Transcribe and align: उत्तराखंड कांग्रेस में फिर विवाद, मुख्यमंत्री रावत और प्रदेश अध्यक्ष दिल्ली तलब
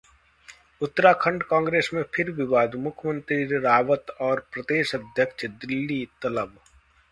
उत्तराखंड 0.81 1.43
कांग्रेस 1.43 1.89
में 1.93 2.01
फिर 2.13 2.31
विवाद, 2.31 2.75
मुख्यमंत्री 2.77 3.59
रावत 3.59 4.09
और 4.21 4.39
प्रदेश 4.53 4.95
अध्यक्ष 4.95 5.45
दिल्ली 5.45 6.05
तलब 6.21 6.57